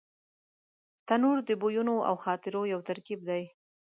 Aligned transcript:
تنور 1.07 1.37
د 1.47 1.49
بویونو 1.61 1.95
او 2.09 2.15
خاطرو 2.23 2.61
یو 2.73 2.79
ترکیب 2.87 3.19
دی 3.29 3.43